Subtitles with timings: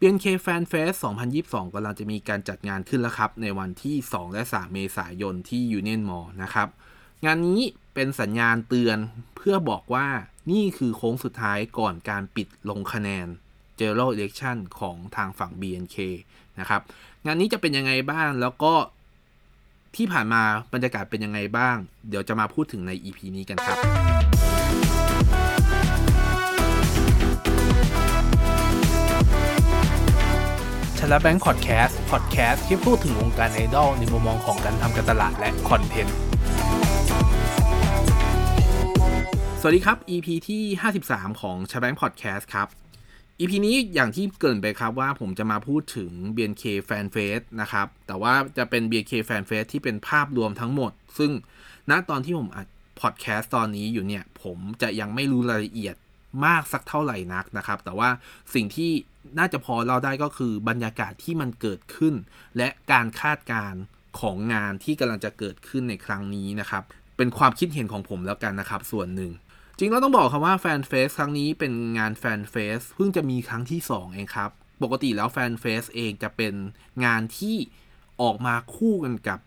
[0.00, 0.96] BNK Fan Fest
[1.36, 6.68] 2022กำลังจะมีการจัดงานขึ้นแล้วครับ ในวันที่ 2 และ 3 เมษายนที่ Union Mall นะครับ
[7.24, 7.60] งานนี้
[7.94, 8.98] เป็นสัญญาณเตือน
[9.36, 10.06] เพื่อบอกว่า
[10.50, 13.26] นี่คือโค้งสุดท้ายก่อนการปิดลงคะแนน
[13.78, 15.96] General Election ของทางฝั่ง BNK
[16.60, 16.80] นะครับ
[17.26, 18.74] งานนี้จะเป็นยังไงบ้างแล้วก็
[19.96, 20.42] ที่ผ่านมา
[20.72, 21.76] บรรยากาศเป็นยังไงบ้าง
[22.08, 23.78] เดี๋ยวจะมาพูดถึงใน EP นี้กันครับ
[31.10, 36.16] ชลแบงค์พอดแคสต์พอดแคสต์ที่พูดถึงวงการไอดอลในมุมมองของการทำการตลาดและคอนเทนต์
[39.60, 40.62] สวัสดีครับ EP ที่
[41.02, 42.68] 53 ของชลแบงค์พอดแคสต์ครับ
[43.40, 51.30] EP นี้อย่างที่เกริ่นไปครับว่าผมจะมาพูดถึง BNK Fan Fest นะครับ แต่ว่าจะเป็น BNK Fan Fest ที่เป็นภาพรวมทั้งหมด ซึ่ง
[51.90, 52.66] ณตอนที่ผมอัด
[53.00, 55.96] พอดแคสต์ตอนนี้อยู่เนี่ย ผมจะยังไม่รู้รายละเอียด
[56.46, 58.08] มากสักเท่าไหร่นักนะครับ แต่ว่า
[58.54, 58.90] สิ่งที่
[59.38, 62.14] น่าจะพอเราได้ก็คือบรรยากาศที่มันเกิดขึ้น
[62.56, 63.80] และการคาดการณ์
[64.20, 66.82] ของงานที่กำลังจะเกิดขึ้นในครั้งนี้นะครับ
[67.16, 69.32] เป็นความคิดเห็นของผมแล้วกันนะครับ ส่วนหนึ่ง
[69.78, 74.50] จริงเราต้องบอกครับว่าแฟนเฟสครั้งนี้เป็นงานแฟนเฟสเพิ่งจะมีครั้งที่ 2 เองครับ
[74.82, 76.54] ปกติแล้วแฟนเฟสเองจะเป็น
[77.04, 77.56] งานที่
[78.22, 79.40] ออกมาคู่กันกับ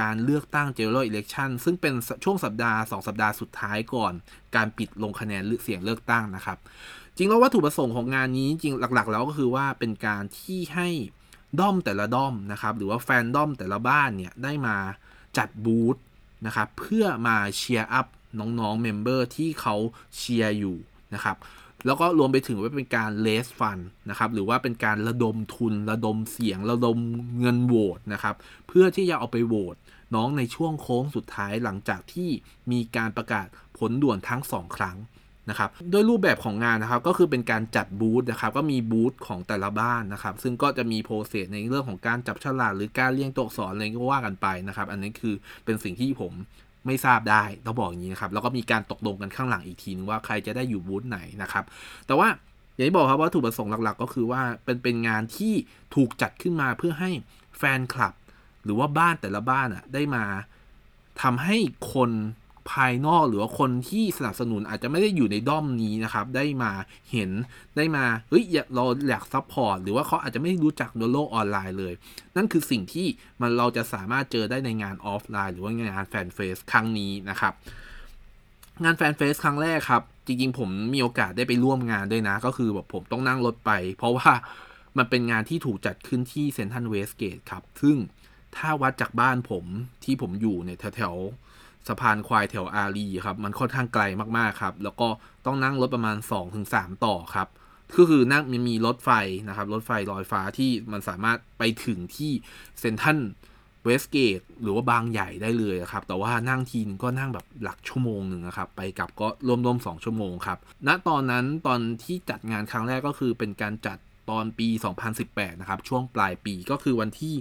[0.00, 4.12] การเลือกตั้ง General Election ซึ่งเป็นช่วงสัปดาห์ 2 สัปดาห์สุดท้ายก่อน
[4.56, 6.58] การปิดลงคะแนนเสียงเลือกตั้งนะครับ
[7.16, 10.88] จริงแล้ววัตถุประสงค์ของงานนี้จริงหลักๆ แล้วก็คือว่าเป็นการที่ให้
[11.60, 14.76] ด้อมแต่ละด้อมนะครับ หรือว่าแฟนด้อมแต่ละบ้านเนี่ยได้มา
[15.38, 15.96] จัดบูธ
[16.46, 18.06] นะครับ เพื่อมาเชียร์ up
[18.38, 19.76] น้องๆ member ที่เขา
[20.16, 20.76] เชียร์อยู่
[21.14, 21.36] นะครับ
[21.86, 23.78] แล้วก็รวมไปถึงว่าเป็นการ raise fund
[24.10, 26.98] นะครับ หรือว่าเป็นการระดมทุน ระดมเสียง ระดม
[27.40, 28.34] เงินโหวตนะครับ
[28.68, 29.76] เพื่อที่จะเอาไปโหวต
[30.14, 32.30] น้องในช่วงโค้งสุดท้ายหลังจากที่
[32.72, 33.46] มีการประกาศ
[33.78, 34.96] ผลด่วนทั้ง 2 ครั้ง
[35.50, 45.34] นะครับด้วยรูปแบบของงานนะครับก็คือเป็นการจัดบูธนะครับก็มีบูธของแต่ละบ้านนะครับซึ่งก็จะมีโปรเซสในเรื่องของการจับฉลากหรือการเรียงตัวอักษรอะไรก็ว่ากันไปนะครับ อันนี้คือ
[45.64, 46.32] เป็นสิ่งที่ผม
[46.86, 51.64] ไม่ทราบได้ต้องบอกอย่างนี้นะครับแล้วก็มีการตกลงกันข้างหลังอีกทีนึงว่าใครจะได้อยู่บูธไหนนะครับ
[52.06, 52.28] แต่ว่า
[52.74, 55.54] อย่างที่บอกครับว่าวัตถุประสงค์หลักๆ ก็คือว่าเป็นเป็นงานที่
[55.94, 57.10] ถูกจัดขึ้นมาเพื่อให้
[57.58, 58.14] แฟนคลับ
[58.64, 60.24] หรือว่าบ้านแต่ละบ้านอะได้มา
[61.22, 61.56] ทำให้
[61.92, 62.10] คน
[62.70, 66.72] ภายนอกหรือว่าคนที่สนับสนุนอาจจะไม่ได้อยู่ในด้อมนี้นะครับ ได้มา
[67.12, 67.30] เห็น
[67.76, 68.44] ได้มาเฮ้ย
[68.74, 71.94] เราอยาก support หรือว่าเขาอาจจะไม่รู้จักโลกออนไลน์เลย
[72.36, 73.06] นั่นคือสิ่งที่
[73.40, 77.54] มันเราจะสามารถเจอได้ในงานออฟไลน์ หรือว่างาน Fan Fest ครั้งนี้นะครับ
[78.84, 84.30] งาน Fan Fest ครั้งแรกครับ จริงๆ ผมมีโอกาสได้ไปร่วมงานด้วยนะ ก็คือแบบผมต้องนั่งรถไป เพราะว่า
[84.98, 87.96] มันเป็นงานที่ถูกจัดขึ้นที่ Central WestGate ครับ ซึ่ง
[88.56, 89.64] ถ้าวัดจากบ้านผม
[90.04, 91.53] ที่ผมอยู่เนี่ยแถวๆ
[91.88, 94.02] สะพานควายแถวอารีย์ครับมันค่อนข้างไกล
[94.36, 95.08] มากๆครับ แล้วก็
[95.46, 96.16] ต้องนั่งรถประมาณ
[96.60, 97.48] 2-3 ต่อครับ
[97.96, 99.10] ก็คือนั่งมันมีรถไฟ
[99.48, 102.32] นะครับ รถไฟลอยฟ้าที่มันสามารถไปถึงที่
[102.80, 103.18] Central
[103.84, 109.28] WestGate หรือว่าบางใหญ่ได้เลยครับ แต่ว่านั่งทีนึงก็นั่งแบบหลักชั่วโมงหนึ่งนะครับ ไปกลับก็
[109.66, 113.98] รวมๆ2ชั่วโมงครับณตอนนั้นตอนที่จัดงานครั้งแรกก็คือเป็นการจัด
[114.30, 114.68] ตอนปี
[115.14, 117.34] 2018 นะครับ ช่วงปลายปีก็คือวันที่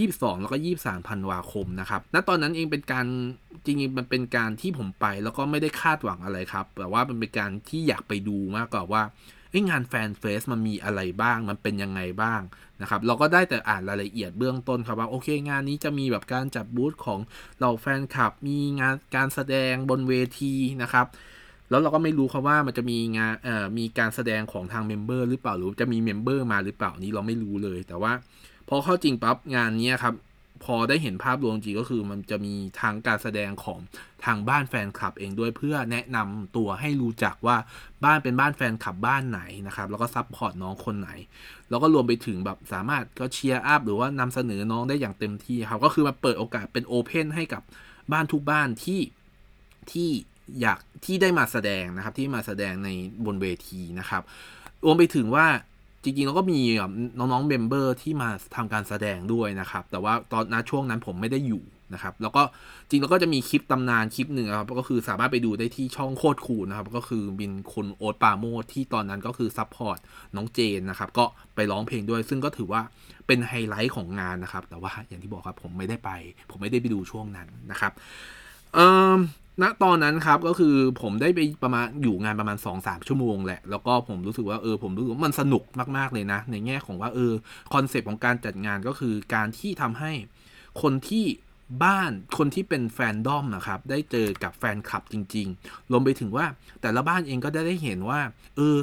[0.00, 3.06] 22 แล้วก็ 23ธันวาคมนะครับณตอนนั้นเองเป็นการ
[3.64, 9.02] จริงๆมันเป็นการที่ผมไปแล้วก็ไม่ได้คาดหวังอะไรครับ แต่ว่ามันเป็นการที่อยากไปดูมากกว่าว่า
[9.50, 12.40] ไอ้งานแฟนเฟสมันมีอะไรบ้าง มันเป็นยังไงบ้าง
[12.82, 17.20] นะครับ เราก็ได้แต่อ่านรายละเอียดเบื้องต้นครับว่าโอเคงานนี้จะมีแบบการจัดบูธของ
[17.60, 21.06] เราแฟนคลับ มีงานการแสดงบนเวทีนะครับ
[21.70, 28.12] แล้วเราก็ไม่รู้ครับว่ามันจะมีงานเอ่อมีการแสดงของทาง member หรือเปล่าหรือจะมี member มาหรือเปล่านี้เราไม่รู้เลย แต่ว่า
[28.74, 30.14] เอาเข้าจริงปั๊บงานนี้ครับ
[30.64, 33.78] พอได้เห็นภาพรวมจริงก็คือมันจะมีทางการแสดงของ
[34.24, 37.56] ทางบ้านแฟนคลับเองด้วยเพื่อแนะนำตัวให้รู้จักว่า
[38.04, 41.10] บ้านเป็นบ้านแฟนคลับบ้านไหนนะครับ แล้วก็ support น้องคนไหน
[41.70, 47.62] แล้วก็รวมไปถึงแบบสามารถก็เชียร์ up หรือว่านำเสนอน้องได้อย่างเต็มที่ครับก็คือมาเปิดโอกาสเป็น open ให้กับ
[48.12, 49.00] บ้านทุกบ้านที่
[49.90, 50.08] ที่
[50.60, 52.88] อยากที่ได้มาแสดงนะครับที่มาแสดงใน
[53.24, 54.22] บนเวทีนะครับ
[54.84, 55.46] รวมไปถึงว่า
[56.02, 56.60] จริงๆเราก็มี
[57.18, 61.62] น้องๆ member ที่มาทำการแสดงด้วยนะครับ แต่ว่าตอนช่วงนั้นผมไม่ได้อยู่
[61.94, 62.42] นะครับ แล้วก็
[62.88, 69.98] จริงเราก็จะมีคลิปตำนานคลิปหนึ่งครับ ก็คือสามารถไปดูได้ที่ช่องโคตรคูลนะครับ ก็คือบินคุณโอ๊ต ปราโมทย์ที่ตอนนั้นก็คือ support
[70.36, 72.80] น้องเจนนะครับ ก็ไปร้องเพลงด้วย ซึ่งก็ถือว่า
[73.26, 76.10] เป็นไฮไลท์ของงานนะครับ แต่ว่าอย่างที่บอกครับผมไม่ได้ไป
[76.50, 77.92] ผมไม่ได้ไปดูช่วงนั้นนะครับ
[78.74, 79.16] เอ่อ
[79.62, 85.62] ณตอนนั้นครับก็คือผมได้ไปประมาณอยู่งานประมาณ2-3ชั่วโมงแหละ แล้วก็ผมรู้สึกว่าเออผมรู้สึกว่ามันสนุก
[85.96, 87.32] มากๆเลยนะ ในแง่ของว่าเออ
[87.74, 90.12] คอนเซปต์ของการจัดงานก็คือการที่ทำให้
[90.82, 91.24] คนที่
[91.84, 96.46] บ้านคนที่เป็นแฟนด้อมนะครับ ได้เจอกับแฟนคลับจริง ๆ รวมไปถึงว่า
[96.82, 98.20] แต่ละบ้านเองก็ได้ได้เห็นว่า
[98.56, 98.76] เออ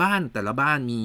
[0.00, 1.02] บ้านแต่ละบ้านมี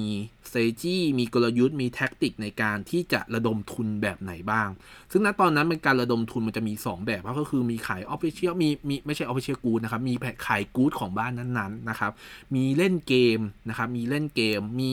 [0.50, 4.68] เซจี้มีกลยุทธ์มี tactic ในการที่จะระดมทุนแบบไหนบ้าง
[5.10, 10.14] ซึ่งณตอนนั้นเป็นการระดมทุนมันจะมี 2 แบบก็คือมีขาย official มีมีไม่ใช่ official goods นะครับ มี
[10.46, 12.12] ขายกูดของบ้านนั้นๆนะครับ
[12.54, 13.38] มีเล่นเกม
[13.68, 14.92] นะครับ มีเล่นเกมมี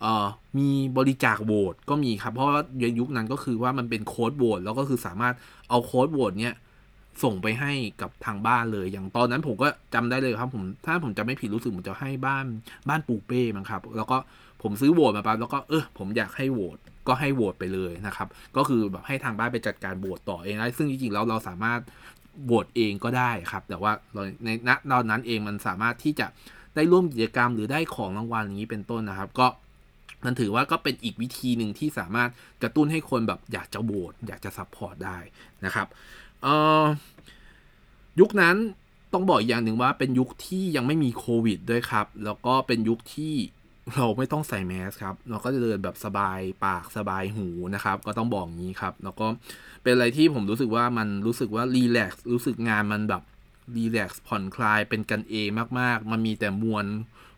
[0.00, 0.26] เอ่อ
[0.58, 2.62] มีบริจาคโหวตก็มีครับ เพราะว่า
[2.98, 5.34] ยุคนั้นก็คือว่ามันเป็นโค้ดโหวตแล้วก็คือสามารถ
[5.68, 6.56] เอาโค้ดโหวตเนี้ย
[7.22, 12.46] ส่งไปให้กับทางบ้านเลย อย่างตอนนั้นผมก็จำได้เลยครับผมถ้าผมจะไม่ผิดรู้สึกผมจะให้บ้าน
[12.88, 14.16] บ้านปูเป้มั้งครับ แล้วก็
[14.62, 16.78] ผมซื้อโหวตมาปั๊บแล้วก็เออผมอยากให้โหวต
[17.08, 21.80] ก็ให้โหวตไปเลยนะครับ ก็คือแบบให้ทางบ้านไปจัดการโหวตต่อเองได้ซึ่งจริงๆแล้วเราสามารถ
[22.44, 23.92] โหวตเองก็ได้ครับ แต่ว่า
[24.44, 26.26] ในณตอนนั้นเองมันสามารถที่จะ
[26.74, 29.46] ได้ร่วมกิจกรรมหรือได้ของรางวัลอย่างนี้เป็นต้นนะครับ ก็
[30.24, 32.30] มันถือว่าก็เป็นอีกวิธีหนึ่งที่สามารถ
[32.62, 35.18] กระตุ้นให้คนแบบอยากจะโหวตอยากจะ support ได้
[35.64, 35.86] นะครับ
[36.46, 36.52] เอ
[36.82, 36.84] อ
[38.20, 38.56] ยุคนั้น
[39.12, 43.34] ต้องบอกอย่างหนึ่งว่าเป็นยุคที่ยังไม่มีโควิดด้วยครับ แล้วก็เป็นยุคที่
[43.94, 49.26] เราไม่ต้องใส่แมสครับ เราก็จะเดินแบบสบายปากสบายหูนะครับ ก็ต้องบอกงี้ครับ แล้วก็
[49.82, 53.22] เป็นอะไรที่ผมรู้สึกว่ามันรู้สึกว่า relax รู้สึกงานมันแบบ
[53.76, 55.48] relax ผ่อนคลายเป็นกันเอง
[55.78, 56.86] มาก ๆ มันมีแต่มวล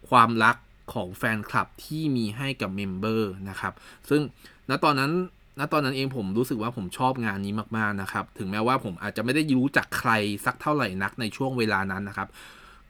[0.08, 0.56] ความรัก
[0.94, 3.72] ของแฟนคลับที่มีให้กับ member นะครับ
[4.08, 4.20] ซึ่ง
[4.68, 5.12] ณตอนนั้น
[5.58, 10.10] ณตอนนั้นเองผมรู้สึกว่าผมชอบงานนี้มากๆนะครับ ถึงแม้ว่าผมอาจจะไม่ได้รู้จักใคร
[10.44, 12.28] สักเท่าไหร่นักในช่วงเวลานั้นนะครับ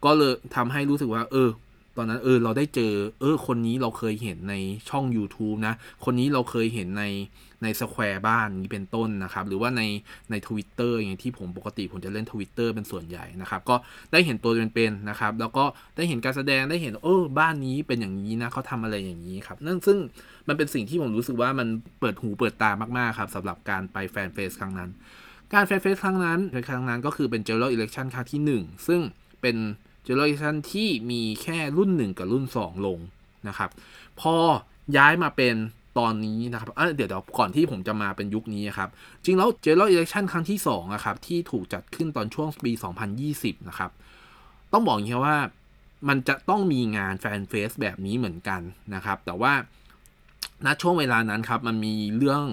[0.04, 1.50] ก็เลยทำให้รู้สึกว่า เออ
[1.96, 4.54] ตอนนั้นเออ เราได้เจอ เออ คนนี้เราเคยเห็นใน
[4.90, 5.74] ช่อง YouTube นะ
[6.04, 7.04] คนนี้เราเคยเห็นใน
[7.62, 9.82] ใน square บ้านนี้เป็นต้นนะครับ หรือว่าใน
[10.30, 13.76] ในทวิตเตอร์อย่างที่ผมปกติผมจะเล่นทวิตเตอร์เป็นส่วนใหญ่นะครับ ก็
[14.12, 15.64] ได้เห็นตัวเป็นๆนะครับ แล้วก็
[15.96, 19.98] ได้เห็นการแสดงได้เห็นเออบ้านนี้เป็นอย่างนี้นะเขาทำอะไรอย่างนี้ครับนั่นซึ่ง
[20.48, 21.68] มันเป็นสิ่งที่ผมรู้สึกว่ามัน
[22.00, 24.90] เปิดหูเปิดตามากๆครับสำหรับการไป FanFest ครั้งนั้น
[25.54, 29.00] การ FanFest ครั้งนั้นครั้งนั้นก็คือเป็น General Election ครั้งที่ 1 ซึ่ง
[29.42, 29.56] เป็น
[30.04, 32.98] General Election ที่มีแค่รุ่น 1 กับรุ่น 2 ลง
[33.48, 33.70] นะครับ
[34.20, 34.34] พอ
[34.96, 35.54] ย้ายมาเป็น
[35.98, 38.88] ตอนนี้นะครับเดี๋ยวเดี๋ยวก่อนที่ผมจะมาเป็นยุคนี้ครับ
[39.24, 42.72] จริงแล้ว General Election ครั้งที่2นะครับที่ถูกจัดขึ้นตอนช่วงปี
[43.20, 43.90] 2020 นะครับ
[44.72, 45.38] ต้องบอกอย่างนี้ว่า
[46.08, 48.60] มันจะต้องมีงานแฟนเฟสแบบนี้เหมือนกัน
[48.94, 49.52] นะครับ แต่ว่า
[50.64, 52.44] ณช่วงเวลานั้นครับมันมีเรื่อง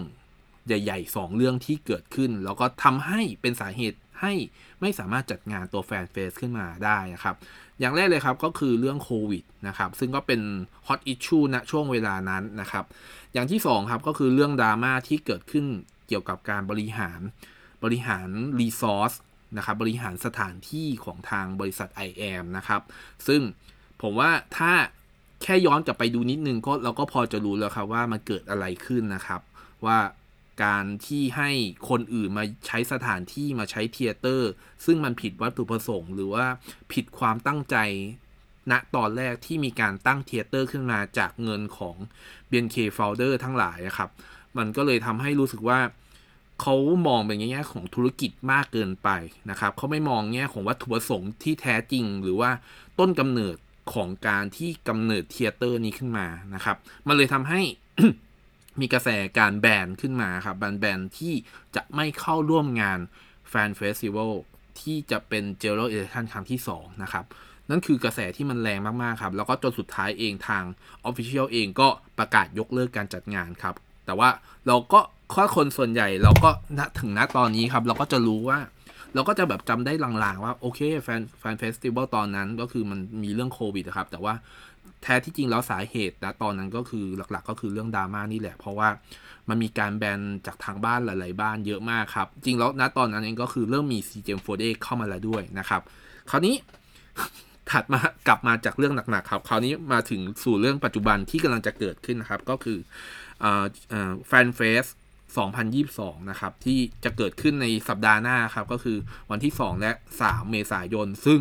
[0.67, 4.33] ใหญ่ๆสองเรื่องที่เกิดขึ้น แล้วก็ทำให้เป็นสาเหตุให้
[4.81, 7.35] ไม่สามารถจัดงานตัวแฟนเฟสขึ้นมาได้นะครับ
[7.79, 10.41] อย่างแรกเลยครับก็คือเรื่องโควิดนะครับซึ่งก็เป็น
[10.87, 12.85] ฮอตอิชชูณช่วงเวลานั้นนะครับ
[13.33, 15.65] อย่างที่2ครับก็คือเรื่องดราม่าที่เกิดขึ้น
[16.07, 17.19] เกี่ยวกับการบริหาร
[17.83, 18.27] บริหาร
[18.59, 19.13] resource
[19.57, 22.81] นะครับบริหารสถานที่ของทางบริษัท i อแอมนะครับ
[23.27, 23.41] ซึ่ง
[24.01, 24.71] ผมว่าถ้า
[25.43, 29.41] แค่ย้อนกลับไปดูนิดนึงก็เราก็พอจะรู้แล้วครับว่ามันเกิดอะไรขึ้นนะครับ
[29.85, 29.97] ว่า
[30.63, 31.51] การที่ให้
[31.89, 34.51] คนอื่นมาใช้สถานที่มาใช้ theater
[34.85, 36.45] ซึ่งมันผิดวัตถุประสงค์ หรือว่า
[36.93, 37.75] ผิดความตั้งใจ
[38.71, 41.95] ณตอนแรกที่มีการตั้ง theater ขึ้นมาจากเงินของ
[42.49, 44.09] BNK Founder ทั้งหลายครับ
[44.57, 45.79] มันก็เลยทำให้รู้สึกว่า
[46.61, 46.75] เขา
[47.07, 49.09] มองเป็นแง่ของธุรกิจมากเกินไป
[49.49, 52.51] นะครับเขาไม่มองแง่ของวัตถุประสงค์ที่แท้จริง หรือว่า
[52.99, 53.55] ต้นกำเนิด
[53.93, 57.61] ของการที่กำเนิด theater นี้ขึ้นมานะครับ มันเลยทำให้
[58.79, 61.33] มีกระแสการแบนขึ้นมาครับแบนแบนที่
[61.75, 62.99] จะไม่เข้าร่วมงาน
[63.49, 64.31] Fan Festival
[64.81, 67.25] ที่จะเป็น General Election ครั้งที่ 2 นะครับ
[67.69, 70.63] นั่นคือกระแสที่มันแรงมาก ๆ ครับ แล้วก็จนสุดท้ายเองทาง
[71.09, 71.87] Official เองก็
[72.17, 73.75] ประกาศยกเลิกการจัดงานครับ
[74.05, 74.29] แต่ว่า
[74.67, 74.99] เราก็
[75.33, 78.59] ข้อคนส่วนใหญ่เราก็ณถึงณตอนนี้ครับ เราก็จะรู้ว่า
[79.13, 84.33] เราก็จะแบบจำได้ลางๆ ว่า โอเค Fan Fan Festival ตอนนั้นก็คือมันมีเรื่องโควิดครับ แต่ว่า
[85.05, 88.89] แท้ที่จริงแล้วสาเหตุนะตอนนั้นก็คือหลักๆ ก็คือเรื่องดราม่านี่แหละ เพราะว่า
[89.49, 95.81] มันมีการแบนจากทางบ้านหลาย ๆ บ้านเยอะมากครับ จริงแล้วนะตอนนั้นเองก็คือเริ่มมี CGM48 เข้ามาแล้วด้วยนะครับ
[96.29, 96.55] คราวนี้
[97.71, 102.77] ถัดมากลับมาจากเรื่องหนักๆครับ คราวนี้มาถึงสู่เรื่องปัจจุบันที่กำลังจะเกิดขึ้นนะครับ ก็คือ
[104.27, 104.85] แฟนเฟส
[105.77, 108.97] 2022 นะครับ ที่จะเกิดขึ้นในสัปดาห์หน้าครับ ก็คือ
[109.31, 111.39] วันที่ 2 และ 3 เมษายน ซึ่ง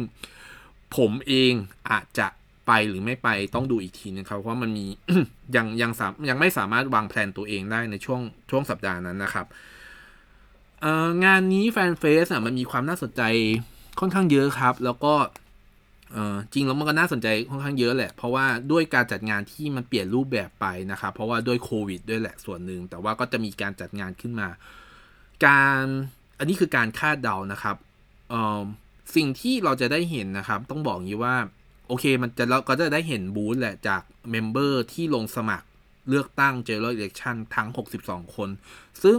[0.96, 1.52] ผมเอง
[1.90, 2.28] อาจจะ
[2.66, 4.86] ไปหรือไม่ไปต้องดูอีกทีนะครับเพราะมันมี
[5.56, 5.92] ยังยัง
[6.28, 9.46] ยังไม่สามารถวางแผนตัวเองได้ในช่วงช่วงสัปดาห์นั้นนะครับ
[11.24, 13.22] งานนี้ FanFest อะมันมีความน่าสนใจ
[14.00, 15.14] ค่อนข้างเยอะครับ แล้วก็
[16.52, 24.48] จริงแล้วมันก็น่าสนใจค่อนข้างเยอะแหละ เพราะว่าด้วยการจัดงานที่มันเปลี่ยนรูปแบบไปนะครับ เพราะว่าด้วยโควิดด้วยแหละส่วนหนึ่ง แต่ว่าก็จะมีการจัดงานขึ้นมา
[25.46, 25.82] การ
[26.38, 27.76] อันนี้คือการคาดเดานะครับ
[29.16, 31.36] สิ่งที่เราจะได้เห็นนะครับ ต้องบอกอย่างนี้ว่า
[31.88, 35.66] โอเค มันจะเราก็จะได้เห็นบูธแหละจาก member ที่ลงสมัคร
[36.08, 37.68] เลือกตั้ง General Election ทั้ง
[38.00, 38.48] 62 คน
[39.02, 39.18] ซึ่ง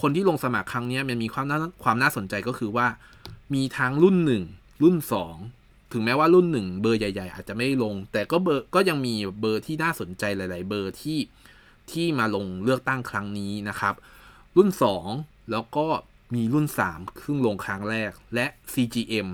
[0.00, 2.86] คนที่ลงสมัครครั้งนี้มันมีความน่าความน่าสนใจก็คือว่า
[3.54, 4.16] มีทั้งรุ่น
[4.50, 4.96] 1 รุ่น
[5.44, 11.18] 2 ถึงแม้ว่ารุ่นหนึ่งเบอร์ใหญ่ๆ อาจจะไม่ลง แต่ก็เบอร์ก็ยังมีเบอร์ที่น่าสนใจหลาย ๆ เบอร์ที่
[11.90, 13.94] ที่มาลงเลือกตั้งครั้งนี้นะครับ
[14.56, 14.70] รุ่น
[15.10, 15.86] 2 แล้วก็
[16.34, 19.28] มีรุ่น 3 ซึ่งลงครั้งแรกและ CGM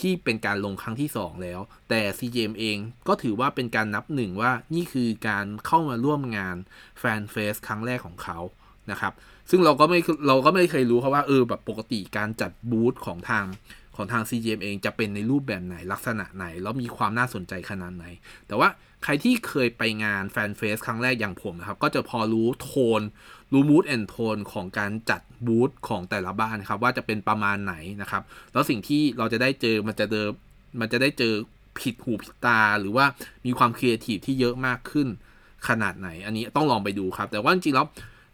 [0.00, 6.56] ที่เป็นการลงครั้งที่ 2 แล้ว แต่ CGM เองก็ถือว่าเป็นการนับหนึ่งว่านี่คือการเข้ามาร่วมงาน
[6.98, 8.38] FanFest ครั้งแรกของเขา
[8.90, 9.12] นะครับ
[9.50, 13.46] ซึ่งเราก็ไม่เราก็ไม่เคยรู้ครับว่าเออแบบปกติการจัดบูธของทาง
[13.96, 18.06] ของทาง CGM เองจะเป็นในรูปแบบไหนลักษณะไหน แล้วมีความน่าสนใจขนาดไหน
[18.46, 18.68] แต่ว่า
[19.04, 23.02] ใครที่เคยไปงาน FanFest ครั้งแรกอย่างผมนะครับ ก็จะพอรู้โทน
[23.52, 30.26] รู้ mood and tone ของการจัด บูธของแต่ละบ้านครับว่าจะเป็นประมาณไหนนะครับ แล้วสิ่งที่เราจะได้เจอมันจะเจอ
[30.80, 31.32] มันจะได้เจอ
[31.80, 33.04] ผิดหูผิดตา หรือว่า
[33.46, 35.08] มีความครีเอทีฟที่เยอะมากขึ้น
[35.68, 37.86] ขนาดไหน อันนี้ต้องลองไปดูครับ แต่ว่าจริงๆแล้ว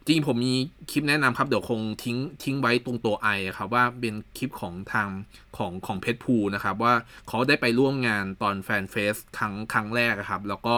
[0.06, 0.54] จริงผมมี
[0.90, 3.28] คลิปแนะนำครับ เดี๋ยวคงทิ้งทิ้งไว้ตรงตัว i
[3.58, 5.08] ครับ ว่าเป็นคลิปของทาง
[5.56, 6.94] ของของเพชรพูนะครับ ว่า
[7.28, 10.76] เขาได้ไปร่วมงานตอน FanFest ครั้งครั้งแรกครับ แล้วก็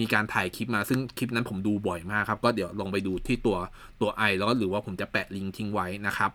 [0.00, 3.56] มีการถ่ายคลิปมาซึ่งคลิปนั้นผมดูบ่อยมากครับ ก็เดี๋ยวลองไปดูที่ตัว
[4.00, 6.32] ตัว i แล้วก็หรือว่าผมจะแปะลิงก์ทิ้งไว้นะครับ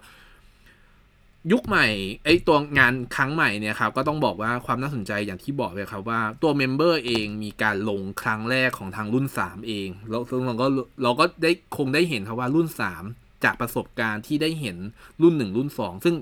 [1.52, 1.88] ยุคใหม่
[2.26, 10.68] ไอตัวงานครั้งใหม่เนี่ยครับก็ต้องบอกว่าความน่าสนใจอย่างที่บอกเลยครับว่าตัว member เองมีการลงครั้งแรกของทางรุ่น 3 เองแล้วซึ่งเราก็
[11.04, 12.68] เราก็ได้คงได้เห็นครับว่ารุ่น
[13.06, 14.78] 3 จากประสบการณ์ที่ได้เห็น
[15.22, 16.16] รุ่น 1 รุ่น 2 ซึ่ง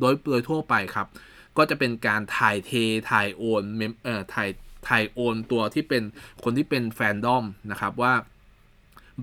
[0.00, 1.06] โดยโดยทั่วไปครับ
[1.56, 2.72] ก็จะเป็นการถ่ายเท
[3.10, 4.48] ถ่ายโอนเมมเอ่อถ่าย
[4.88, 6.02] ถ่ายโอนตัวที่เป็น
[6.44, 8.12] คนที่เป็นแฟนดอมนะครับว่า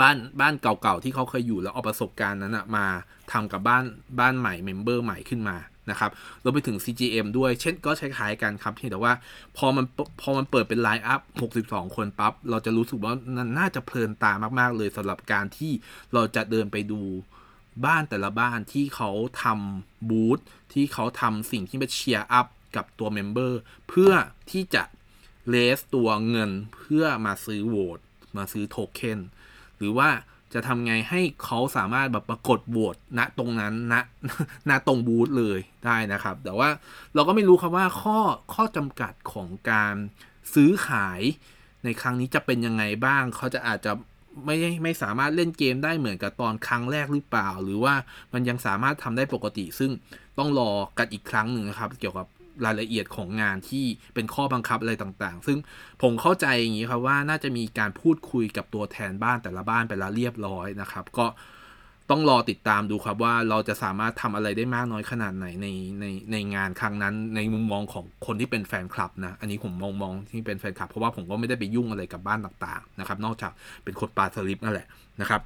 [0.01, 2.85] บ้านบ้านเก่าๆที่เขาเคยอยู่แล้วเอาประสบการณ์นั้นนะมา
[3.31, 3.83] ทำกับบ้าน
[4.19, 5.57] บ้านใหม่เมมเบอร์ใหม่ขึ้นมา
[5.91, 6.11] นะครับ
[6.43, 9.13] รวมไปถึง CGM ด้วย เช่นก็ใช้คล้ายกันครับที่แต่ว่า
[9.57, 9.85] พอมัน
[10.21, 11.21] พอมันเปิดเป็น line up
[11.57, 15.71] 62 คนปั๊บ เราจะรู้สึกว่ามันน่าจะเพลินตามาก ๆ เลยสำหรับการที่
[16.13, 17.01] เราจะเดินไปดู
[17.85, 19.09] บ้านแต่ละบ้านที่เขา
[19.43, 20.39] ทำบูธ
[20.73, 23.59] ที่เขาทำสิ่งที่เป็น cheer up กับตัว member
[23.89, 24.11] เพื่อ
[24.51, 24.83] ที่จะ
[25.49, 27.99] raise ตัวเงินเพื่อมาซื้อโหวต
[28.37, 29.19] มาซื้อโทเค็น
[29.77, 30.09] หรือว่า
[30.53, 33.95] จะทำไงให้เขาสามารถแบบปรากฏโหวตณตรงนั้นณ
[34.69, 36.69] ณตรงบูธเลยได้นะครับ แต่ว่า
[37.15, 38.19] เราก็ไม่รู้ครับว่าข้อ
[38.53, 39.95] ข้อจำกัดของการ
[40.53, 41.21] ซื้อขาย
[41.83, 43.91] ในครั้งนี้จะเป็นยังไงบ้าง เขาจะอาจจะ
[44.45, 47.93] ไม่ไม่สามารถเล่นเกมได้เหมือนกับตอนครั้งแรกหรือเปล่า หรือว่า
[48.33, 49.91] มันยังสามารถทำได้ปกติ ซึ่ง
[50.37, 52.27] ต้องรอกันอีกครั้งหนึ่งนะครับ เกี่ยวกับ
[52.65, 53.85] รายละเอียดของงานที่
[54.15, 55.57] เป็นข้อบังคับอะไรต่างๆ ซึ่ง
[56.01, 61.27] ผมเข้าใจอย่างนี้ครับว่าน่าจะมีการพูดคุยกับตัวแทนบ้านแต่ละบ้านไปแล้วเรียบร้อยนะครับ ก็
[62.11, 65.67] ต้องรอติดตามดูครับว่าเราจะสามารถทำอะไรได้มากน้อยขนาดไหนใน
[65.99, 73.51] ในในงานครั้งนั้น ในมุมมองของคนที่เป็นแฟนคลับนะ อันนี้ผมมองมองที่เป็นแฟนคลับ เพราะว่าผมก็ไม่ได้ไปยุ่งอะไรกับบ้านต่างๆนะครับ นอกจาก
[73.83, 74.87] เป็นคนปาสลิปนั่นแหละ
[75.21, 75.41] นะครับ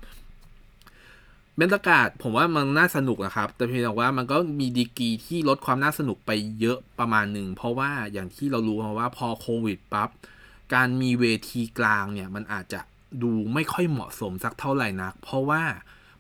[1.60, 10.10] บรรยากาศผมว่ามันน่าสนุกนะครับ แต่เพียงแต่ว่ามันก็มีดีกีที่ลดความน่าสนุกไปเยอะประมาณหนึ่ง เพราะว่าอย่างที่เรารู้มาว่าพอโควิดปับ๊บ
[10.74, 12.81] การมีเวทีกลางเนี่ยมันอาจจะ
[13.22, 15.63] ดูไม่ค่อยเหมาะสมสักเท่าไหร่นัก เพราะว่า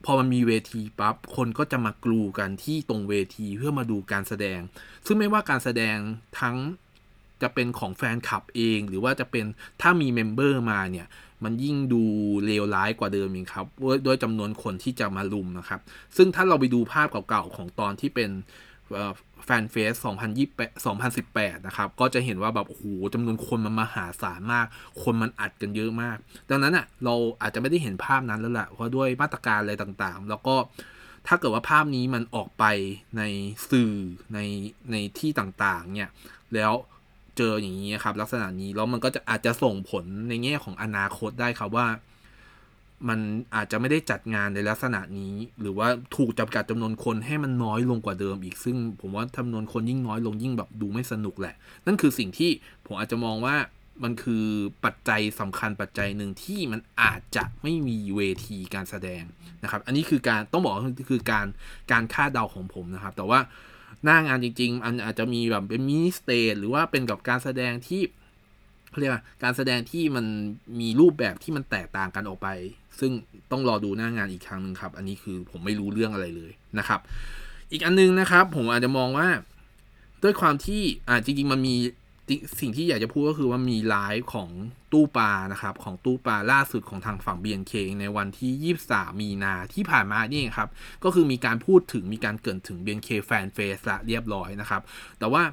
[0.05, 4.59] พอมันมีเวทีปั๊บคนก็จะมากรูกันที่ตรงเวทีเพื่อมาดูการแสดง
[5.05, 5.97] ซึ่งไม่ว่าการแสดง
[6.39, 6.57] ทั้ง
[7.41, 9.45] จะเป็นของแฟนคลับเอง หรือว่าจะเป็น
[9.81, 11.07] ถ้ามี member มาเนี่ย
[11.43, 12.03] มันยิ่งดู
[12.45, 13.65] เลวร้ายกว่าเดิมอีกครับ
[14.05, 15.81] ด้วยจำนวนคนที่จะมารุมนะครับ
[16.17, 18.29] ซึ่งถ้าเราไปดูภาพเก่าๆของตอนที่เป็น
[19.45, 19.93] FanFest
[20.99, 24.65] 2018 นะครับ ก็จะเห็นว่าแบบ โอ้โหจำนวนคนมันมหาศาลมาก
[25.03, 26.17] คนมันอัดกันเยอะมาก
[26.49, 30.55] ดังนั้นอะ เราอาจจะไม่ได้เห็นภาพนั้นแล้วแหละเพราะด้วยมาตรการอะไรต่างๆ แล้วก็
[31.27, 32.65] ถ้าเกิดว่าภาพนี้มันออกไป
[33.17, 33.23] ใน
[33.71, 33.93] สื่อ
[34.33, 34.39] ใน
[34.91, 36.09] ในที่ต่างๆ เนี่ย
[36.53, 36.73] แล้ว
[37.37, 41.87] เจออย่างนี้ครับ ลักษณะนี้แล้วมันก็จะอาจจะส่งผลในแง่ของอนาคตได้ครับว่า
[43.09, 43.19] มัน
[43.55, 52.51] อาจจะไม่ได้จัดงานในลักษณะนี้ หรือว่าถูกจำกัดจำนวนคนให้มันน้อยลงกว่าเดิมอีก ซึ่งผมว่าจำนวนคนยิ่งน้อยลงยิ่งแบบดูไม่สนุกแหละ นั่นคือสิ่งที่
[52.85, 53.55] ผมอาจจะมองว่า
[54.03, 54.45] มันคือ
[54.85, 59.23] ปัจจัยสำคัญปัจจัยหนึ่งที่มันอาจจะไม่มีเวทีการแสดง
[59.63, 60.75] นะครับ อันนี้คือการต้องบอก
[61.11, 61.45] คือการ
[61.91, 63.39] การคาดเดาของผมนะครับ แต่ว่า
[64.03, 68.01] หน้างานจริง ๆ อันอาจจะมีแบบเป็น mini stage หรือว่าเป็นกับการแสดงที่
[68.99, 70.25] เรียกว่าการแสดงที่มัน
[70.79, 72.47] มีรูปแบบที่มันแตกต่างกันออกไป
[72.99, 73.11] ซึ่ง
[73.51, 76.99] ต้องรอดูหน้างานอีกครั้งหนึ่งครับ อันนี้คือผมไม่รู้เรื่องอะไรเลยนะครับ
[77.71, 79.27] อีกอันนึงนะครับ ผมอาจจะมองว่า
[80.23, 81.75] ด้วยความที่อ่าจริง ๆ มันมี
[82.59, 84.49] สิ่งที่อยากจะพูดก็คือว่ามีไลฟ์ของ
[84.91, 90.69] ตู้ปลานะครับ ของตู้ปลาล่าสุดของทางฝั่ง BNK ในวันที่ 23 มีนาที่ผ่านมานี่ครับ
[91.03, 94.81] ก็คือมีการพูดถึงมีการเกิดถึง BNK Fan Face ละเรียบร้อยนะครับ
[95.19, 95.43] แต่ว่า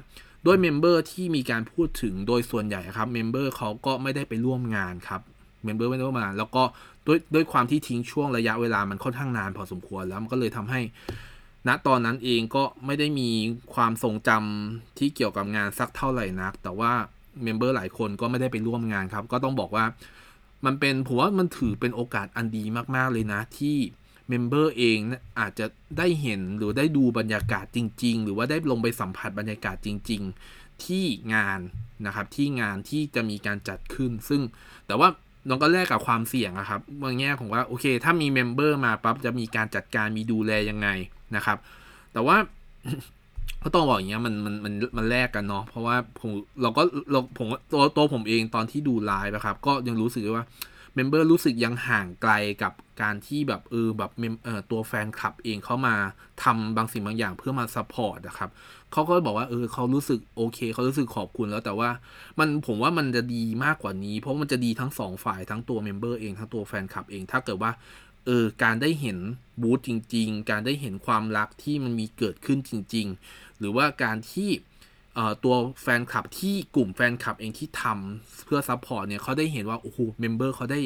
[0.45, 5.21] ด้วยเมมเบอร์ที่มีการพูดถึงโดยส่วนใหญ่ครับเมมเบอร์เขาก็ไม่ได้ไปร่วมงานครับ
[5.63, 6.63] เมมเบอร์ไม่ได้ร่วมงาน แล้วก็
[7.07, 10.81] ด้วยด้วยความที่ทิ้งช่วงระยะเวลามันค่อนข้างนานพอสมควรแล้วมันก็เลยทำให้
[11.67, 13.29] ณตอนนั้นเองก็ไม่ได้มี
[13.73, 16.93] ความทรงจำที่เกี่ยวกับงานสักเท่าไหร่นัก แต่ว่า
[17.43, 19.85] เมมเบอร์หลายคนก็ไม่ได้ไปร่วมงานครับ ก็ต้องบอกว่า
[20.65, 22.63] มันเป็นผมว่ามันถือเป็นโอกาสอันดี
[22.95, 23.77] มาก ๆ เลยนะ ที่
[24.29, 24.97] เมมเบอร์เอง
[25.39, 25.65] อาจจะ
[25.97, 30.21] ได้เห็นหรือได้ดูบรรยากาศจริง ๆ หรือว่าได้ลงไปสัมผัสบรรยากาศจริง
[30.53, 31.59] ๆ ที่งาน
[32.05, 34.41] นะครับที่งานที่จะมีการจัดขึ้น ซึ่ง
[34.87, 35.09] แต่ว่า
[35.47, 40.87] น้องก็แลกกับความเสี่ยงอะครับบางแง่ของว่าโอเค ถ้ามีเมมเบอร์มาปั๊บจะมีการจัดการมีดูแลยังไง
[41.35, 41.57] นะครับ
[42.13, 42.37] แต่ว่า
[43.63, 46.31] ก็ต้องบอกอย่างเงี้ยมันมันมันมันแลกกันเนาะเพราะว่าผม
[46.61, 46.81] เราก็
[47.11, 50.45] เราผมตัวตัวผมเองตอนที่ดูไลฟ์นะครับ ก็ยังรู้สึกว่า
[50.95, 54.11] เมมเบอร์รู้สึกยังห่างไกลกับการที่แบบเออแบบ
[54.45, 55.95] เออตัวแฟนคลับเองเขามา
[56.43, 58.49] ทำบางสิ่งบางอย่างเพื่อมา support นะครับ
[58.91, 61.89] เขาก็บอกว่าเออเขารู้สึกโอเคเขารู้สึกขอบคุณแล้วแต่ว่า
[62.39, 67.71] มันผมว่ามันจะดีมากกว่านี้ เพราะมันจะดีทั้งสองฝ่ายทั้งตัวเมมเบอร์เองทั้งตัวแฟนคลับเอง ถ้าเกิดว่า
[68.25, 69.17] เออการได้เห็น
[69.61, 74.49] บูธจริง ๆ การได้เห็นความรักที่มันมีเกิดขึ้นจริง ๆ หรือว่าการที่
[75.43, 80.79] ตัวแฟนคลับที่กลุ่มแฟนคลับเองที่ทำเพื่อ support เนี่ยเขาได้เห็นว่า โอ้โหเมมเบอร์เขาได้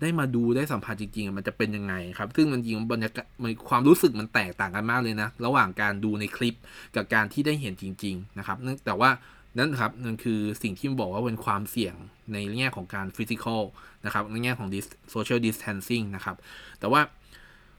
[0.00, 3.26] ได้มาดูได้สัมผัสจริงๆ มันจะเป็นยังไงครับ ซึ่งมันจริงบรรยากาศ
[3.68, 6.54] ความรู้สึกมันแตกต่างกันมากเลยนะ ระหว่างการดูในคลิป
[6.96, 8.56] กับการที่ได้เห็นจริง ๆ นะครับ
[8.86, 9.10] แต่ว่า
[9.58, 11.94] นั่นครับนั่นคือสิ่งที่บอกว่าเป็นความเสี่ยง
[12.32, 13.62] ในแง่ของการ physical
[14.04, 14.68] นะครับในแง่ของ
[15.10, 16.36] social distancing นะครับ
[16.80, 17.00] แต่ว่า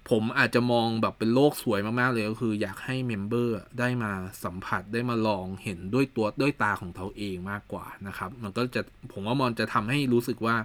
[0.09, 4.11] ผมอาจจะมองแบบเป็นโลกสวยมาก ๆ เลยก็คือ อยากให้เมมเบอร์ได้มา
[4.43, 10.55] สัมผัสได้มาลองเห็นด้วยตัวด้วยตาของเขาเองมากกว่านะครับ มันก็จะผมว่ามันจะทำให้รู้สึกว่า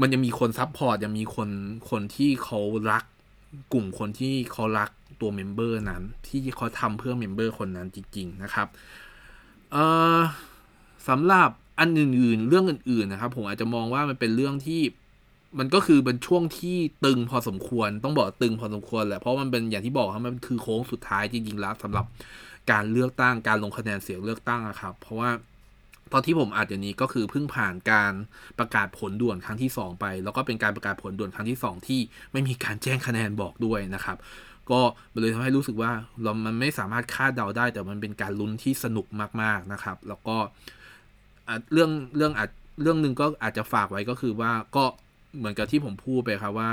[0.00, 1.50] มันยังมีคน support ยังมีคน
[1.90, 3.04] คนที่เขารัก
[3.72, 8.68] กลุ่มคนที่เขารักตัวเมมเบอร์นั้น ที่เขาทำเพื่อเมมเบอร์คนนั้นจริง ๆ นะครับ
[9.72, 9.84] เอ่
[10.16, 10.20] อ
[11.08, 14.80] สำหรับอันอื่น ๆ เรื่องอื่น ๆ นะครับ ผมอาจจะมองว่ามันเป็นเรื่องที่
[15.58, 22.06] มันก็คือเป็นช่วงที่ตึงพอสมควร ต้องบอกตึงพอสมควรแหละเพราะมันเป็นอย่างที่บอกครับมันคือโค้งสุดท้ายจริงๆแล้วสำหรับ
[22.72, 25.30] การเลือกตั้งการลงคะแนนเสียงเลือกตั้งนะครับ เพราะว่า
[26.12, 28.12] ตอนที่ผมอ่านอย่างนี้ก็คือเพิ่งผ่านการ
[28.58, 32.00] ประกาศผลด่วนครั้งที่ 2 ไป แล้วก็เป็นการประกาศผลด่วนครั้งที่ 2 ที่
[32.32, 34.16] ไม่มีการแจ้งคะแนนบอกด้วยนะครับ
[34.70, 34.80] ก็
[35.20, 35.92] เลยทำให้รู้สึกว่า
[36.22, 39.06] เรามันไม่สามารถคาดเดาได้ แต่มันเป็นการลุ้นที่สนุก
[39.42, 40.36] มากๆนะครับ แล้วก็
[41.72, 42.50] เรื่องเรื่องอาจ
[42.82, 44.84] เรื่องหนึ่งก็อาจจะฝากไว้ก็คือว่าก็
[45.36, 46.70] เหมือนกับที่ผมพูดไปครับว่า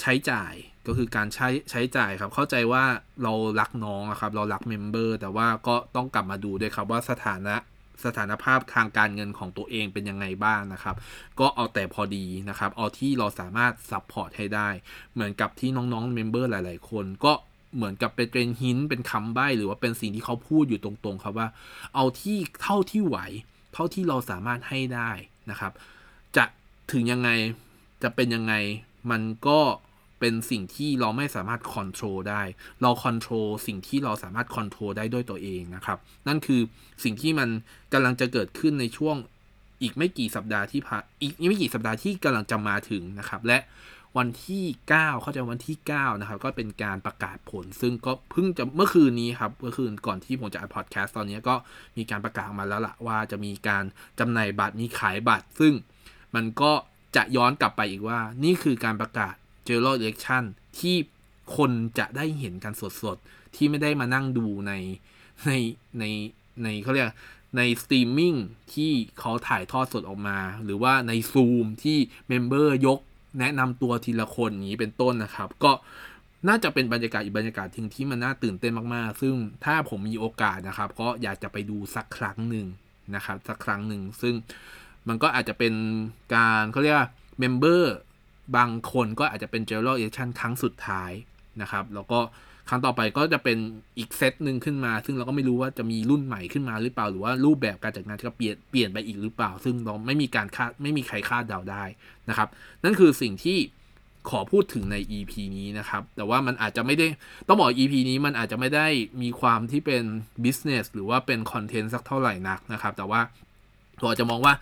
[0.00, 0.52] ใช้จ่าย
[0.86, 2.84] ก็คือการใช้ใช้จ่ายครับ เข้าใจว่า
[3.22, 7.56] เรารักน้องครับ เรารักเมมเบอร์แต่ว่าก็ต้องกลับมาดูด้วยครับว่าสถานะ
[8.04, 10.96] สถานภาพทางการเงินของตัวเองเป็นยังไงบ้างนะครับ
[11.40, 14.68] ก็เอาแต่พอดีนะครับ เอาที่เราสามารถ support ให้ได้
[15.12, 17.32] เหมือนกับที่น้องๆเมมเบอร์หลาย ๆ คนก็
[17.76, 21.48] เหมือนกับเป็นเทรน hint เป็นคำใบ้หรือว่าเป็นสิ่งที่เขาพูดอยู่ตรงๆ ครับว่า
[21.94, 23.18] เอาที่เท่าที่ไหว
[23.74, 25.10] เท่าที่เราสามารถให้ได้
[25.50, 25.72] นะครับ
[26.36, 26.44] จะ
[26.90, 27.30] ถึงยังไง
[28.02, 28.54] จะเป็นยังไง
[29.10, 29.60] มันก็
[30.20, 32.42] เป็นสิ่งที่เราไม่สามารถ control ได้
[32.82, 36.60] เรา control สิ่งที่เราสามารถ control ได้ด้วยตัวเองนะครับ นั่นคือ
[37.04, 37.48] สิ่งที่มัน
[37.92, 39.16] กำลังจะเกิดขึ้นในช่วง
[39.82, 43.58] อีกไม่กี่สัปดาห์ที่ผ่านอีกไม่กี่สัปดาห์ที่กำลังจะมาถึงนะครับ และ
[44.18, 44.64] วันที่
[44.94, 51.54] 9 เข้าใจวันที่ 9 นะครับ ก็เป็นการประกาศผล ซึ่งก็เพิ่งจะเมื่อคืนนี้ครับเมื่อคืนก่อนที่ผมจะอัดพอดแคสต์ตอนนี้ก็
[51.96, 53.84] มีการประกาศมาแล้วละว่าจะมีการ
[54.18, 55.72] จำหน่ายบัตรมีขายบัตร ซึ่ง
[56.34, 56.72] มันก็
[57.16, 59.34] จะย้อนกลับไปอีกว่า นี่คือการประกาศ
[59.66, 60.44] General Election
[60.78, 60.96] ที่
[61.56, 64.72] คนจะได้เห็นกันสดๆ ที่ไม่ได้มานั่งดูใน
[65.46, 65.50] ใน
[65.98, 66.04] ใน
[66.62, 67.08] ในเขาเรียก
[67.56, 68.34] ในสตรีมมิ่ง
[68.74, 72.98] ที่เขาถ่ายทอดสดออกมา หรือว่าในซูมที่เมมเบอร์ยก
[73.40, 75.72] แนะนำตัวทีละคนนี้เป็นต้นนะครับ ก็
[76.48, 82.66] น่าจะเป็นบรรยากาศอีกบรรยากาศหนึ่งที่มันน่าตื่นเต้นมากๆ ซึ่งถ้าผมมีโอกาสนะครับ ก็อยากจะไปดูสักครั้งหนึ่ง
[83.14, 84.34] นะครับ สักครั้งหนึ่งซึ่ง
[85.08, 85.74] มันก็อาจจะเป็น
[86.34, 87.94] การเขาเรียกว่าเมมเบอร์
[88.56, 91.12] บางคนก็อาจจะเป็น General Election ครั้งสุดท้าย
[91.62, 92.20] นะครับ แล้วก็
[92.68, 93.58] ครั้งต่อไปก็จะเป็น
[93.98, 101.84] อีกเซตหนึ่งขึ้นมา ซึ่งเราก็ไม่รู้ว่าจะมีรุ่นใหม่ขึ้นมาหรือเปล่า หรือว่ารูปแบบการจัดงานจะเปลี่ยนเปลี่ยนไปอีกหรือเปล่า ซึ่งเราไม่มีการคาดไม่มีใครคาดเดาได้
[102.28, 102.48] นะครับ
[102.84, 103.58] นั่นคือสิ่งที่
[104.30, 107.06] ขอพูดถึงใน EP นี้นะครับ แต่ว่ามันอาจจะไม่ได้
[107.48, 108.86] ต้องบอก EP นี้มันอาจจะไม่ได้
[109.22, 110.02] มีความที่เป็น
[110.44, 113.20] business หรือว่าเป็นคอนเทนต์สักเท่าไหร่นักนะครับ แต่ว่า
[114.02, 114.54] เราจะมองว่า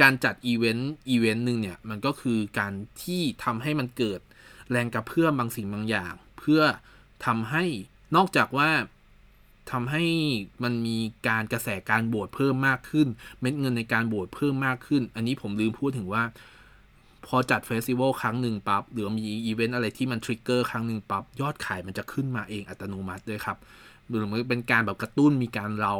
[0.00, 4.20] การจัดอีเวนต์อีเวนต์หนึ่งเนี่ย มันก็คือการที่ทำให้มันเกิด
[4.70, 6.62] แรงกระเพื่อมบางสิ่งบางอย่าง เพื่อ
[7.26, 7.64] ทำให้
[8.16, 8.70] นอกจากว่า
[9.70, 10.04] ทำให้
[10.64, 13.08] มันมีการกระแสการโหวตเพิ่มมากขึ้น
[13.40, 16.22] เม็ดเงินในการโหวตเพิ่มมากขึ้น อันนี้ผมลืมพูดถึงว่า
[17.26, 23.56] พอจัด festival ครั้งหนึ่งปั๊บหรือมีอีเวนต์อะไรที่มัน trigger ครั้งหนึ่งปั๊บยอดขายมันจะขึ้นมาเองอัตโนมัติด้วยครับ
[24.08, 25.96] หรือมันเป็นการแบบกระตุ้นมีการเล้า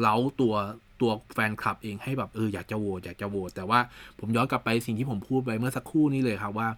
[0.00, 0.54] เล้าตัว
[1.00, 3.80] ตัวแฟนคลับเองให้แบบเอออยากจะโหวตอยากจะโหวตแต่ว่า
[4.18, 6.68] ผมย้อนกลับไปสิ่งที่ผมพูดไปเมื่อสักครู่นี้เลยครับว่า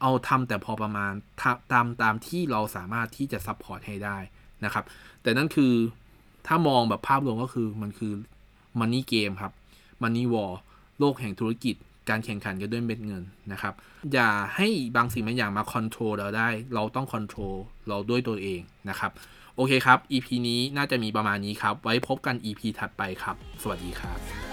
[0.00, 1.12] เอาทำแต่พอประมาณ
[1.72, 4.16] ตามตามที่เราสามารถที่จะ support ให้ได้
[4.64, 4.84] นะครับ
[5.22, 5.72] แต่นั่นคือ
[6.46, 8.12] ถ้ามองแบบภาพรวมก็คือมันคือ
[8.78, 9.52] money game ครับ
[10.02, 10.52] money war
[10.98, 11.74] โลกแห่งธุรกิจ
[12.08, 13.74] การแข่งขันกันด้วยเม็ดเงินนะครับ
[14.12, 17.54] อย่าให้บางสิ่งบางอย่างมา control เราได้ เราต้องคอนโทรล
[17.88, 19.12] เราด้วยตัวเองนะครับ
[19.56, 24.51] โอเคครับ EP นี้น่าจะมีประมาณนี้ครับ ไว้พบกัน EP ถัดไปครับ สวัสดีครับ